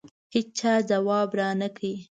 هېچا 0.33 0.73
ځواب 0.89 1.29
رانه 1.39 1.67
کړ. 1.77 1.85